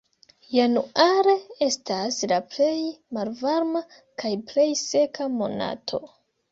[0.53, 1.35] Januare
[1.67, 2.73] estas la plej
[3.19, 3.87] malvarma
[4.25, 6.07] kaj plej seka monato.